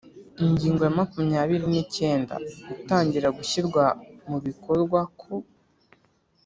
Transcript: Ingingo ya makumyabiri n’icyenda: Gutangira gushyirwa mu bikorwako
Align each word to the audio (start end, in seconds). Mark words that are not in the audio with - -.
Ingingo 0.45 0.81
ya 0.85 0.97
makumyabiri 0.99 1.65
n’icyenda: 1.69 2.33
Gutangira 2.67 3.27
gushyirwa 3.37 3.83
mu 4.29 4.37
bikorwako 4.45 5.31